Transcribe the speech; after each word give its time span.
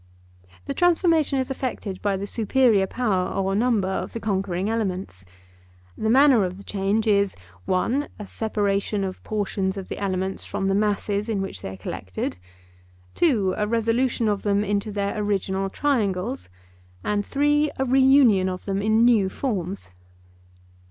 The 0.65 0.73
transformation 0.73 1.37
is 1.37 1.51
effected 1.51 2.01
by 2.01 2.17
the 2.17 2.25
superior 2.25 2.87
power 2.87 3.31
or 3.31 3.53
number 3.53 3.87
of 3.87 4.13
the 4.13 4.19
conquering 4.19 4.67
elements. 4.67 5.25
The 5.95 6.09
manner 6.09 6.43
of 6.43 6.57
the 6.57 6.63
change 6.63 7.05
is 7.05 7.35
(1) 7.65 8.07
a 8.17 8.27
separation 8.27 9.03
of 9.03 9.23
portions 9.23 9.77
of 9.77 9.89
the 9.89 9.99
elements 9.99 10.43
from 10.43 10.69
the 10.69 10.73
masses 10.73 11.29
in 11.29 11.39
which 11.39 11.61
they 11.61 11.69
are 11.69 11.77
collected; 11.77 12.37
(2) 13.13 13.53
a 13.55 13.67
resolution 13.67 14.27
of 14.27 14.41
them 14.41 14.63
into 14.63 14.91
their 14.91 15.15
original 15.21 15.69
triangles; 15.69 16.49
and 17.03 17.23
(3) 17.23 17.69
a 17.77 17.85
reunion 17.85 18.49
of 18.49 18.65
them 18.65 18.81
in 18.81 19.05
new 19.05 19.29
forms. 19.29 19.91